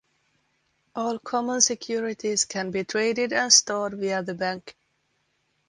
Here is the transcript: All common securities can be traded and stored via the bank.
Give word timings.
All 0.95 1.19
common 1.19 1.61
securities 1.61 2.45
can 2.45 2.71
be 2.71 2.83
traded 2.83 3.31
and 3.33 3.53
stored 3.53 3.93
via 3.99 4.23
the 4.23 4.33
bank. 4.33 4.75